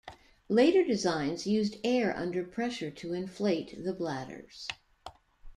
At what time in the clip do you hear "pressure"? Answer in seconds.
2.43-2.89